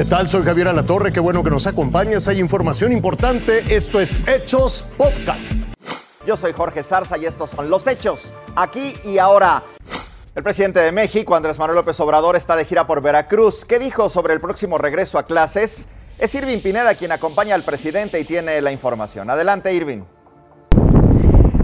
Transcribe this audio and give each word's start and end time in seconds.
¿Qué 0.00 0.06
tal? 0.06 0.30
Soy 0.30 0.42
Javier 0.44 0.66
Alatorre, 0.68 1.12
qué 1.12 1.20
bueno 1.20 1.44
que 1.44 1.50
nos 1.50 1.66
acompañas. 1.66 2.26
Hay 2.26 2.40
información 2.40 2.90
importante. 2.90 3.76
Esto 3.76 4.00
es 4.00 4.18
Hechos 4.26 4.86
Podcast. 4.96 5.52
Yo 6.26 6.38
soy 6.38 6.54
Jorge 6.54 6.82
Zarza 6.82 7.18
y 7.18 7.26
estos 7.26 7.50
son 7.50 7.68
los 7.68 7.86
hechos, 7.86 8.32
aquí 8.56 8.94
y 9.04 9.18
ahora. 9.18 9.62
El 10.34 10.42
presidente 10.42 10.80
de 10.80 10.90
México, 10.90 11.36
Andrés 11.36 11.58
Manuel 11.58 11.76
López 11.76 12.00
Obrador, 12.00 12.34
está 12.34 12.56
de 12.56 12.64
gira 12.64 12.86
por 12.86 13.02
Veracruz. 13.02 13.66
¿Qué 13.66 13.78
dijo 13.78 14.08
sobre 14.08 14.32
el 14.32 14.40
próximo 14.40 14.78
regreso 14.78 15.18
a 15.18 15.24
clases? 15.24 15.86
Es 16.16 16.34
Irving 16.34 16.60
Pineda 16.60 16.94
quien 16.94 17.12
acompaña 17.12 17.54
al 17.54 17.62
presidente 17.62 18.18
y 18.18 18.24
tiene 18.24 18.62
la 18.62 18.72
información. 18.72 19.28
Adelante, 19.28 19.74
Irving. 19.74 20.00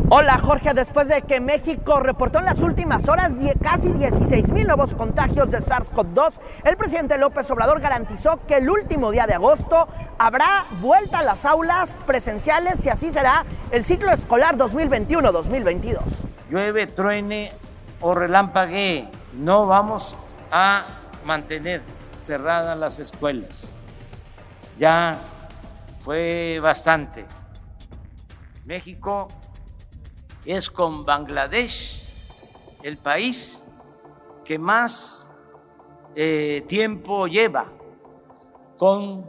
Hola 0.08 0.38
Jorge, 0.38 0.72
después 0.72 1.08
de 1.08 1.22
que 1.22 1.40
México 1.40 1.98
reportó 1.98 2.38
en 2.38 2.44
las 2.44 2.60
últimas 2.60 3.08
horas 3.08 3.32
casi 3.60 3.90
16 3.90 4.52
mil 4.52 4.68
nuevos 4.68 4.94
contagios 4.94 5.50
de 5.50 5.58
SARS-CoV-2, 5.58 6.38
el 6.62 6.76
presidente 6.76 7.18
López 7.18 7.50
Obrador 7.50 7.80
garantizó 7.80 8.38
que 8.46 8.58
el 8.58 8.70
último 8.70 9.10
día 9.10 9.26
de 9.26 9.34
agosto 9.34 9.88
habrá 10.16 10.64
vuelta 10.80 11.18
a 11.18 11.22
las 11.24 11.44
aulas 11.44 11.96
presenciales 12.06 12.86
y 12.86 12.88
así 12.88 13.10
será 13.10 13.44
el 13.72 13.82
ciclo 13.82 14.12
escolar 14.12 14.56
2021-2022. 14.56 15.98
Llueve, 16.50 16.86
truene 16.86 17.50
o 18.00 18.14
relampaguee, 18.14 19.08
no 19.34 19.66
vamos 19.66 20.16
a 20.52 20.86
mantener 21.24 21.82
cerradas 22.20 22.78
las 22.78 23.00
escuelas. 23.00 23.74
Ya 24.78 25.18
fue 26.04 26.60
bastante. 26.62 27.26
México 28.64 29.26
es 30.46 30.70
con 30.70 31.04
Bangladesh 31.04 32.02
el 32.82 32.98
país 32.98 33.64
que 34.44 34.58
más 34.58 35.28
eh, 36.14 36.64
tiempo 36.68 37.26
lleva 37.26 37.66
con 38.78 39.28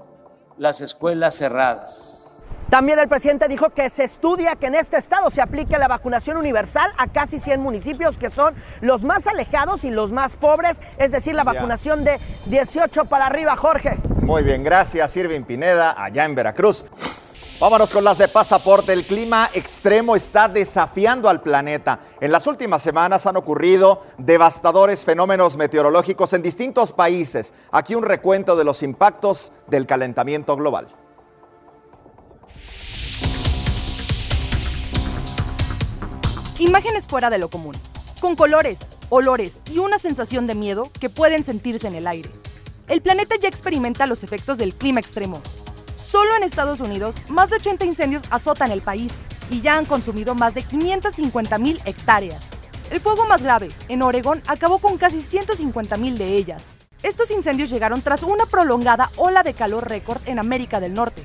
las 0.57 0.79
escuelas 0.81 1.35
cerradas. 1.35 2.23
También 2.69 2.99
el 2.99 3.07
presidente 3.07 3.47
dijo 3.47 3.69
que 3.69 3.89
se 3.89 4.03
estudia 4.03 4.57
que 4.57 4.67
en 4.67 4.75
este 4.75 4.97
estado 4.97 5.29
se 5.29 5.41
aplique 5.41 5.77
la 5.77 5.88
vacunación 5.88 6.35
universal 6.35 6.91
a 6.97 7.07
casi 7.07 7.39
100 7.39 7.61
municipios 7.61 8.17
que 8.17 8.29
son 8.29 8.55
los 8.81 9.03
más 9.03 9.25
alejados 9.25 9.85
y 9.85 9.89
los 9.89 10.11
más 10.11 10.35
pobres, 10.35 10.81
es 10.97 11.13
decir, 11.13 11.33
la 11.33 11.45
vacunación 11.45 12.03
de 12.03 12.19
18 12.47 13.05
para 13.05 13.27
arriba, 13.27 13.55
Jorge. 13.55 13.97
Muy 14.21 14.43
bien, 14.43 14.65
gracias, 14.65 15.15
Irving 15.15 15.43
Pineda, 15.43 15.95
allá 15.97 16.25
en 16.25 16.35
Veracruz. 16.35 16.85
Vámonos 17.59 17.91
con 17.91 18.03
las 18.03 18.19
de 18.19 18.27
pasaporte. 18.27 18.94
El 18.94 19.03
clima 19.03 19.50
extremo 19.52 20.16
está 20.16 20.47
desafiando 20.47 21.27
al 21.27 21.41
planeta. 21.41 22.00
En 22.22 22.31
las 22.31 22.45
últimas 22.45 22.83
semanas 22.83 23.25
han 23.25 23.36
ocurrido 23.36 24.03
devastadores 24.19 25.03
fenómenos 25.03 25.58
meteorológicos 25.58 26.33
en 26.33 26.44
distintos 26.44 26.94
países. 26.94 27.55
Aquí 27.72 27.95
un 27.95 28.03
recuento 28.03 28.55
de 28.55 28.63
los 28.63 28.83
impactos 28.83 29.52
del 29.66 29.88
calentamiento 29.88 30.55
global. 30.55 30.88
Imágenes 36.59 37.08
fuera 37.08 37.31
de 37.31 37.39
lo 37.39 37.50
común, 37.50 37.75
con 38.22 38.35
colores, 38.35 38.80
olores 39.09 39.61
y 39.72 39.80
una 39.80 39.97
sensación 39.97 40.45
de 40.45 40.53
miedo 40.53 40.91
que 41.00 41.09
pueden 41.09 41.44
sentirse 41.44 41.88
en 41.88 41.95
el 41.95 42.05
aire. 42.05 42.30
El 42.88 43.02
planeta 43.02 43.35
ya 43.35 43.50
experimenta 43.50 44.05
los 44.05 44.23
efectos 44.23 44.58
del 44.59 44.73
clima 44.73 45.00
extremo, 45.00 45.41
Solo 45.98 46.36
en 46.36 46.44
Estados 46.44 46.80
Unidos, 46.80 47.16
más 47.28 47.50
de 47.50 47.56
80 47.56 47.84
incendios 47.84 48.22
azotan 48.30 48.72
el 48.72 48.81
país 48.81 49.12
y 49.50 49.62
ya 49.62 49.78
han 49.78 49.86
consumido 49.86 50.36
más 50.36 50.53
de 50.53 50.62
550 50.62 51.58
mil 51.58 51.81
hectáreas. 51.86 52.45
El 52.92 53.00
fuego 53.00 53.26
más 53.26 53.42
grave, 53.42 53.70
en 53.88 54.03
Oregón, 54.03 54.44
acabó 54.46 54.78
con 54.78 55.00
casi 55.00 55.24
150 55.24 55.97
mil 55.97 56.19
de 56.19 56.36
ellas. 56.36 56.66
Estos 57.02 57.31
incendios 57.31 57.72
llegaron 57.72 58.03
tras 58.03 58.22
una 58.22 58.46
prolongada 58.46 59.12
ola 59.16 59.41
de 59.41 59.56
calor 59.56 59.90
récord 59.90 60.22
en 60.28 60.38
América 60.38 60.80
del 60.80 60.94
Norte. 60.94 61.24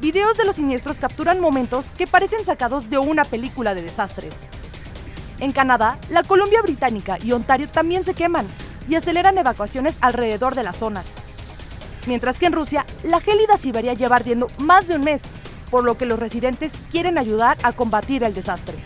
Videos 0.00 0.36
de 0.36 0.44
los 0.44 0.56
siniestros 0.56 0.98
capturan 0.98 1.38
momentos 1.38 1.86
que 1.96 2.08
parecen 2.08 2.44
sacados 2.44 2.90
de 2.90 2.98
una 2.98 3.24
película 3.24 3.74
de 3.74 3.82
desastres. 3.82 4.34
En 5.38 5.52
Canadá, 5.52 5.96
la 6.10 6.24
Columbia 6.24 6.60
Británica 6.62 7.18
y 7.22 7.30
Ontario 7.30 7.68
también 7.68 8.02
se 8.02 8.14
queman 8.14 8.48
y 8.88 8.96
aceleran 8.96 9.38
evacuaciones 9.38 9.96
alrededor 10.00 10.56
de 10.56 10.64
las 10.64 10.76
zonas 10.76 11.06
mientras 12.06 12.38
que 12.38 12.46
en 12.46 12.52
Rusia 12.52 12.86
la 13.02 13.20
gélida 13.20 13.56
Siberia 13.56 13.94
lleva 13.94 14.16
ardiendo 14.16 14.48
más 14.58 14.88
de 14.88 14.96
un 14.96 15.04
mes, 15.04 15.22
por 15.70 15.84
lo 15.84 15.98
que 15.98 16.06
los 16.06 16.18
residentes 16.18 16.72
quieren 16.90 17.18
ayudar 17.18 17.56
a 17.62 17.72
combatir 17.72 18.24
el 18.24 18.34
desastre. 18.34 18.76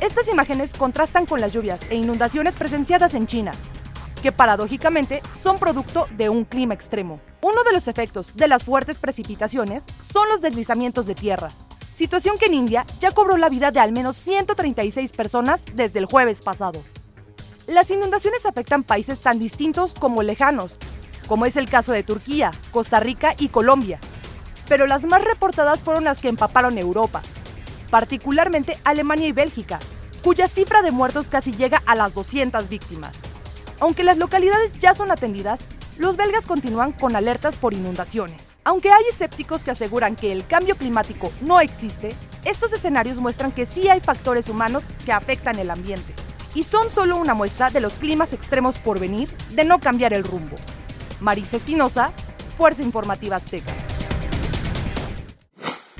Estas 0.00 0.28
imágenes 0.28 0.74
contrastan 0.74 1.26
con 1.26 1.40
las 1.40 1.52
lluvias 1.52 1.80
e 1.88 1.96
inundaciones 1.96 2.56
presenciadas 2.56 3.14
en 3.14 3.26
China, 3.26 3.52
que 4.22 4.32
paradójicamente 4.32 5.22
son 5.34 5.58
producto 5.58 6.06
de 6.16 6.28
un 6.28 6.44
clima 6.44 6.74
extremo. 6.74 7.20
Uno 7.42 7.62
de 7.62 7.72
los 7.72 7.88
efectos 7.88 8.34
de 8.36 8.48
las 8.48 8.64
fuertes 8.64 8.98
precipitaciones 8.98 9.84
son 10.00 10.28
los 10.28 10.40
deslizamientos 10.40 11.06
de 11.06 11.14
tierra, 11.14 11.50
situación 11.94 12.38
que 12.38 12.46
en 12.46 12.54
India 12.54 12.86
ya 13.00 13.12
cobró 13.12 13.36
la 13.36 13.48
vida 13.48 13.70
de 13.70 13.80
al 13.80 13.92
menos 13.92 14.16
136 14.16 15.12
personas 15.12 15.64
desde 15.74 16.00
el 16.00 16.06
jueves 16.06 16.42
pasado. 16.42 16.82
Las 17.66 17.90
inundaciones 17.90 18.44
afectan 18.44 18.82
países 18.82 19.20
tan 19.20 19.38
distintos 19.38 19.94
como 19.94 20.22
lejanos, 20.22 20.76
como 21.26 21.46
es 21.46 21.56
el 21.56 21.68
caso 21.68 21.92
de 21.92 22.02
Turquía, 22.02 22.50
Costa 22.70 23.00
Rica 23.00 23.34
y 23.38 23.48
Colombia. 23.48 23.98
Pero 24.68 24.86
las 24.86 25.04
más 25.04 25.22
reportadas 25.24 25.82
fueron 25.82 26.04
las 26.04 26.20
que 26.20 26.28
empaparon 26.28 26.78
Europa, 26.78 27.22
particularmente 27.90 28.78
Alemania 28.84 29.28
y 29.28 29.32
Bélgica, 29.32 29.78
cuya 30.22 30.48
cifra 30.48 30.82
de 30.82 30.90
muertos 30.90 31.28
casi 31.28 31.52
llega 31.52 31.82
a 31.86 31.94
las 31.94 32.14
200 32.14 32.68
víctimas. 32.68 33.14
Aunque 33.80 34.04
las 34.04 34.18
localidades 34.18 34.72
ya 34.78 34.94
son 34.94 35.10
atendidas, 35.10 35.60
los 35.98 36.16
belgas 36.16 36.46
continúan 36.46 36.92
con 36.92 37.14
alertas 37.14 37.56
por 37.56 37.74
inundaciones. 37.74 38.58
Aunque 38.64 38.90
hay 38.90 39.04
escépticos 39.10 39.62
que 39.62 39.70
aseguran 39.70 40.16
que 40.16 40.32
el 40.32 40.46
cambio 40.46 40.76
climático 40.76 41.30
no 41.42 41.60
existe, 41.60 42.16
estos 42.44 42.72
escenarios 42.72 43.18
muestran 43.18 43.52
que 43.52 43.66
sí 43.66 43.88
hay 43.88 44.00
factores 44.00 44.48
humanos 44.48 44.84
que 45.04 45.12
afectan 45.12 45.58
el 45.58 45.70
ambiente. 45.70 46.14
Y 46.54 46.64
son 46.64 46.90
solo 46.90 47.16
una 47.16 47.34
muestra 47.34 47.70
de 47.70 47.80
los 47.80 47.94
climas 47.94 48.32
extremos 48.32 48.78
por 48.78 48.98
venir 48.98 49.28
de 49.50 49.64
no 49.64 49.80
cambiar 49.80 50.12
el 50.12 50.24
rumbo. 50.24 50.56
Marisa 51.24 51.56
Espinosa, 51.56 52.12
Fuerza 52.54 52.82
Informativa 52.82 53.36
Azteca. 53.36 53.72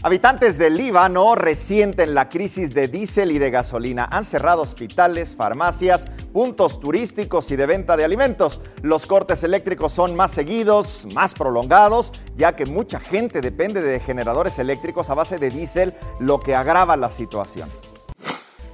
Habitantes 0.03 0.59
del 0.59 0.77
Líbano 0.77 1.35
resienten 1.35 2.15
la 2.15 2.29
crisis 2.29 2.75
de 2.75 2.89
diésel 2.89 3.33
y 3.33 3.39
de 3.39 3.51
gasolina. 3.51 4.07
Han 4.13 4.23
cerrado 4.23 4.61
hospitales, 4.61 5.35
farmacias, 5.35 6.05
puntos 6.31 6.79
turísticos 6.79 7.51
y 7.51 7.57
de 7.57 7.65
venta 7.65 7.97
de 7.97 8.05
alimentos. 8.05 8.61
Los 8.83 9.07
cortes 9.07 9.43
eléctricos 9.45 9.93
son 9.93 10.15
más 10.15 10.31
seguidos, 10.31 11.07
más 11.15 11.33
prolongados, 11.33 12.13
ya 12.37 12.55
que 12.55 12.67
mucha 12.67 13.01
gente 13.01 13.41
depende 13.41 13.81
de 13.81 14.01
generadores 14.01 14.59
eléctricos 14.59 15.09
a 15.09 15.15
base 15.15 15.39
de 15.39 15.49
diésel, 15.49 15.95
lo 16.21 16.39
que 16.39 16.55
agrava 16.55 16.99
la 16.99 17.09
situación. 17.09 17.71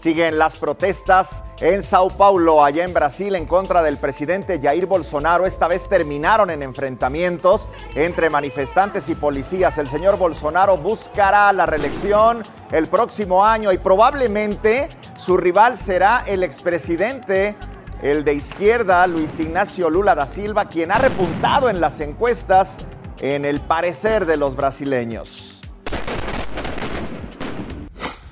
Siguen 0.01 0.39
las 0.39 0.57
protestas 0.57 1.43
en 1.61 1.83
Sao 1.83 2.09
Paulo, 2.09 2.65
allá 2.65 2.85
en 2.85 2.95
Brasil, 2.95 3.35
en 3.35 3.45
contra 3.45 3.83
del 3.83 3.99
presidente 3.99 4.59
Jair 4.59 4.87
Bolsonaro. 4.87 5.45
Esta 5.45 5.69
vez 5.69 5.91
terminaron 5.91 6.49
en 6.49 6.63
enfrentamientos 6.63 7.69
entre 7.95 8.31
manifestantes 8.31 9.11
y 9.11 9.15
policías. 9.15 9.77
El 9.77 9.89
señor 9.89 10.17
Bolsonaro 10.17 10.79
buscará 10.79 11.53
la 11.53 11.67
reelección 11.67 12.43
el 12.73 12.89
próximo 12.89 13.45
año 13.45 13.73
y 13.73 13.77
probablemente 13.77 14.89
su 15.15 15.37
rival 15.37 15.77
será 15.77 16.25
el 16.27 16.45
expresidente, 16.45 17.55
el 18.01 18.25
de 18.25 18.33
izquierda, 18.33 19.07
Luis 19.07 19.39
Ignacio 19.39 19.91
Lula 19.91 20.15
da 20.15 20.27
Silva, 20.27 20.65
quien 20.65 20.93
ha 20.93 20.97
repuntado 20.97 21.69
en 21.69 21.79
las 21.79 22.01
encuestas 22.01 22.79
en 23.21 23.45
el 23.45 23.61
parecer 23.61 24.25
de 24.25 24.39
los 24.39 24.57
brasileños. 24.57 25.50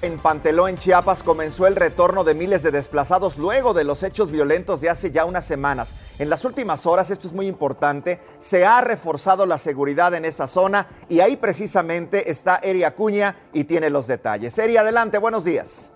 En 0.08 0.19
Panteló, 0.19 0.69
en 0.69 0.78
Chiapas, 0.78 1.22
comenzó 1.22 1.66
el 1.66 1.76
retorno 1.76 2.25
de 2.25 2.32
miles 2.32 2.62
de 2.62 2.70
desplazados 2.70 3.37
luego 3.37 3.75
de 3.75 3.84
los 3.84 4.02
hechos 4.02 4.31
violentos 4.31 4.81
de 4.81 4.88
hace 4.88 5.10
ya 5.10 5.26
unas 5.26 5.44
semanas. 5.44 5.94
En 6.19 6.31
las 6.31 6.46
últimas 6.46 6.87
horas, 6.87 7.10
esto 7.10 7.26
es 7.26 7.34
muy 7.34 7.46
importante, 7.46 8.19
se 8.38 8.64
ha 8.64 8.81
reforzado 8.81 9.44
la 9.44 9.58
seguridad 9.58 10.14
en 10.14 10.25
esa 10.25 10.46
zona 10.46 10.87
y 11.10 11.20
ahí 11.20 11.37
precisamente 11.37 12.31
está 12.31 12.58
Eri 12.62 12.84
Acuña 12.84 13.37
y 13.52 13.64
tiene 13.64 13.90
los 13.90 14.06
detalles. 14.06 14.56
Eri, 14.58 14.78
adelante, 14.78 15.19
buenos 15.19 15.44
días. 15.44 15.90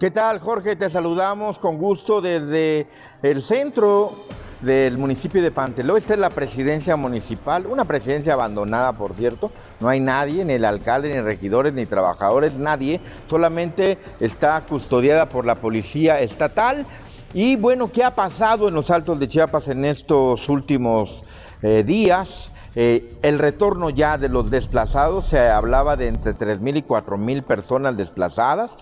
¿Qué 0.00 0.10
tal, 0.10 0.40
Jorge? 0.40 0.74
Te 0.74 0.90
saludamos 0.90 1.60
con 1.60 1.78
gusto 1.78 2.20
desde 2.20 2.88
el 3.22 3.40
centro 3.40 4.16
del 4.62 4.98
municipio 4.98 5.42
de 5.42 5.50
Panteló. 5.50 5.96
Esta 5.96 6.14
es 6.14 6.20
la 6.20 6.30
presidencia 6.30 6.96
municipal, 6.96 7.66
una 7.66 7.84
presidencia 7.84 8.34
abandonada, 8.34 8.92
por 8.92 9.14
cierto. 9.14 9.50
No 9.80 9.88
hay 9.88 10.00
nadie, 10.00 10.44
ni 10.44 10.54
el 10.54 10.64
alcalde, 10.64 11.14
ni 11.14 11.20
regidores, 11.20 11.72
ni 11.72 11.86
trabajadores, 11.86 12.54
nadie. 12.54 13.00
Solamente 13.28 13.98
está 14.20 14.60
custodiada 14.66 15.28
por 15.28 15.46
la 15.46 15.56
policía 15.56 16.20
estatal. 16.20 16.86
Y 17.32 17.56
bueno, 17.56 17.92
¿qué 17.92 18.04
ha 18.04 18.14
pasado 18.14 18.68
en 18.68 18.74
los 18.74 18.90
Altos 18.90 19.20
de 19.20 19.28
Chiapas 19.28 19.68
en 19.68 19.84
estos 19.84 20.48
últimos 20.48 21.22
eh, 21.62 21.84
días? 21.84 22.50
Eh, 22.76 23.16
el 23.22 23.38
retorno 23.38 23.90
ya 23.90 24.16
de 24.16 24.28
los 24.28 24.50
desplazados, 24.50 25.26
se 25.26 25.40
hablaba 25.48 25.96
de 25.96 26.08
entre 26.08 26.36
3.000 26.36 26.78
y 26.78 26.82
4.000 26.82 27.42
personas 27.42 27.96
desplazadas. 27.96 28.72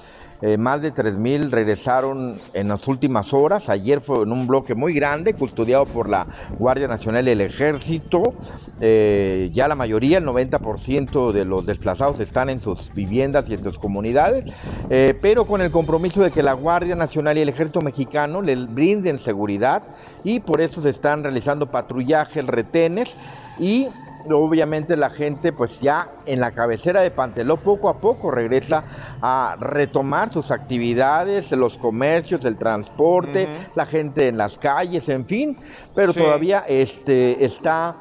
Eh, 0.41 0.57
más 0.57 0.83
de 0.83 0.93
3.000 0.95 1.51
regresaron 1.51 2.39
en 2.53 2.69
las 2.69 2.87
últimas 2.87 3.35
horas. 3.35 3.69
Ayer 3.69 4.01
fue 4.01 4.23
en 4.23 4.33
un 4.33 4.47
bloque 4.47 4.75
muy 4.75 4.95
grande, 4.95 5.35
custodiado 5.35 5.85
por 5.87 6.09
la 6.09 6.27
Guardia 6.59 6.87
Nacional 6.87 7.27
y 7.27 7.33
el 7.33 7.41
Ejército. 7.41 8.35
Eh, 8.81 9.51
ya 9.53 9.67
la 9.67 9.75
mayoría, 9.75 10.19
el 10.19 10.25
90% 10.25 11.33
de 11.33 11.45
los 11.45 11.67
desplazados 11.67 12.21
están 12.21 12.49
en 12.51 12.61
sus 12.61 12.93
viviendas 12.95 13.49
y 13.49 13.55
en 13.55 13.65
sus 13.65 13.79
comunidades, 13.79 14.45
eh, 14.91 15.19
pero 15.21 15.47
con 15.47 15.61
el 15.61 15.71
compromiso 15.71 16.23
de 16.23 16.31
que 16.31 16.43
la 16.43 16.53
Guardia 16.53 16.95
Nacional 16.95 17.37
y 17.39 17.41
el 17.41 17.49
Ejército 17.49 17.81
Mexicano 17.81 18.41
les 18.43 18.73
brinden 18.73 19.19
seguridad 19.19 19.83
y 20.23 20.41
por 20.41 20.61
eso 20.61 20.81
se 20.81 20.91
están 20.91 21.23
realizando 21.23 21.71
patrullajes, 21.71 22.47
retenes 22.47 23.17
y 23.59 23.89
obviamente 24.31 24.97
la 24.97 25.11
gente 25.11 25.53
pues 25.53 25.81
ya 25.81 26.11
en 26.27 26.41
la 26.41 26.53
cabecera 26.53 27.01
de 27.01 27.11
Panteló 27.11 27.57
poco 27.59 27.89
a 27.89 27.99
poco 27.99 28.31
regresa 28.31 28.85
a 29.23 29.57
retomar 29.59 30.33
sus 30.33 30.51
actividades, 30.51 31.53
los 31.53 31.79
comercios, 31.79 32.45
el 32.45 32.57
transporte, 32.57 33.49
la 33.75 33.87
gente 33.87 34.29
en 34.29 34.39
las 34.39 34.59
calles, 34.59 35.09
en 35.09 35.25
fin, 35.25 35.59
pero 35.95 36.13
todavía 36.13 36.65
este, 36.69 37.45
está 37.45 37.97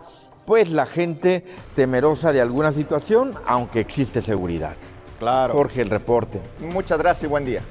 pues 0.45 0.71
la 0.71 0.85
gente 0.85 1.43
temerosa 1.75 2.31
de 2.31 2.41
alguna 2.41 2.71
situación, 2.71 3.33
aunque 3.45 3.81
existe 3.81 4.21
seguridad. 4.21 4.77
Claro. 5.19 5.53
Jorge, 5.53 5.81
el 5.81 5.89
reporte. 5.89 6.41
Muchas 6.59 6.97
gracias 6.99 7.23
y 7.23 7.27
buen 7.27 7.43
día. 7.43 7.61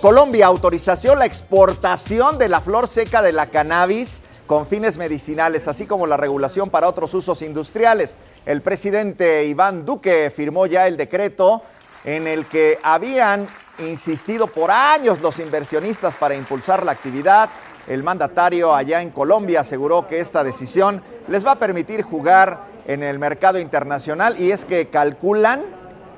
Colombia 0.00 0.46
autorización 0.46 1.18
la 1.18 1.26
exportación 1.26 2.38
de 2.38 2.48
la 2.48 2.60
flor 2.60 2.86
seca 2.86 3.20
de 3.20 3.32
la 3.32 3.48
cannabis 3.48 4.22
con 4.48 4.66
fines 4.66 4.96
medicinales, 4.96 5.68
así 5.68 5.86
como 5.86 6.06
la 6.06 6.16
regulación 6.16 6.70
para 6.70 6.88
otros 6.88 7.12
usos 7.12 7.42
industriales. 7.42 8.18
El 8.46 8.62
presidente 8.62 9.44
Iván 9.44 9.84
Duque 9.84 10.32
firmó 10.34 10.64
ya 10.64 10.86
el 10.86 10.96
decreto 10.96 11.62
en 12.04 12.26
el 12.26 12.46
que 12.46 12.78
habían 12.82 13.46
insistido 13.86 14.46
por 14.46 14.70
años 14.70 15.20
los 15.20 15.38
inversionistas 15.38 16.16
para 16.16 16.34
impulsar 16.34 16.82
la 16.82 16.92
actividad. 16.92 17.50
El 17.86 18.02
mandatario 18.02 18.74
allá 18.74 19.02
en 19.02 19.10
Colombia 19.10 19.60
aseguró 19.60 20.06
que 20.06 20.18
esta 20.18 20.42
decisión 20.42 21.02
les 21.28 21.46
va 21.46 21.52
a 21.52 21.58
permitir 21.58 22.00
jugar 22.00 22.64
en 22.86 23.02
el 23.02 23.18
mercado 23.18 23.58
internacional 23.58 24.40
y 24.40 24.50
es 24.50 24.64
que 24.64 24.88
calculan 24.88 25.60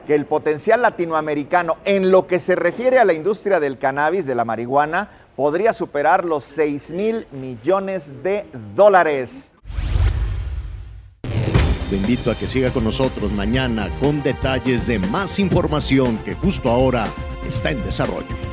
que 0.07 0.15
el 0.15 0.25
potencial 0.25 0.83
latinoamericano 0.83 1.79
en 1.85 2.13
lo 2.13 2.29
que 2.29 2.39
se 2.39 2.55
refiere 2.55 3.01
a 3.01 3.05
la 3.05 3.13
industria 3.13 3.59
del 3.59 3.77
cannabis, 3.77 4.25
de 4.25 4.37
la 4.37 4.45
marihuana, 4.45 5.09
podría 5.41 5.73
superar 5.73 6.23
los 6.23 6.45
6 6.45 6.91
mil 6.91 7.27
millones 7.33 8.13
de 8.23 8.45
dólares. 8.77 9.55
Te 11.89 11.97
invito 11.97 12.31
a 12.31 12.35
que 12.35 12.47
siga 12.47 12.71
con 12.71 12.85
nosotros 12.85 13.33
mañana 13.33 13.89
con 14.01 14.23
detalles 14.23 14.87
de 14.87 14.99
más 14.99 15.39
información 15.39 16.19
que 16.19 16.35
justo 16.35 16.69
ahora 16.69 17.07
está 17.49 17.71
en 17.71 17.83
desarrollo. 17.83 18.50